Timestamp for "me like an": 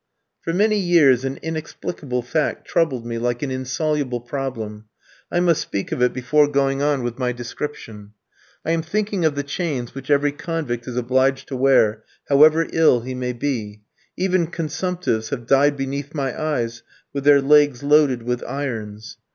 3.05-3.51